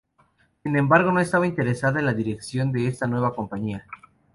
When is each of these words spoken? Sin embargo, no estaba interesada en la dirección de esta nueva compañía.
Sin 0.63 0.75
embargo, 0.77 1.11
no 1.11 1.19
estaba 1.19 1.45
interesada 1.45 1.99
en 1.99 2.07
la 2.07 2.15
dirección 2.15 2.71
de 2.71 2.87
esta 2.87 3.05
nueva 3.05 3.35
compañía. 3.35 3.85